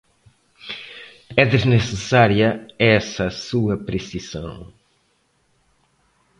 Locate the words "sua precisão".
3.29-4.73